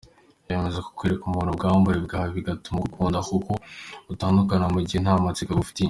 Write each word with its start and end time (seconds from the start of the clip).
Yemeza 0.49 0.79
ko 0.85 0.89
kwereka 0.97 1.23
umuntu 1.25 1.51
ubwambure 1.51 1.99
bwawe 2.05 2.29
bidatuma 2.37 2.77
agukunda 2.79 3.19
kuko 3.29 3.51
atagukunda 4.11 4.65
mugihe 4.73 4.99
nta 5.01 5.15
matsiko 5.23 5.51
agufitiye. 5.53 5.79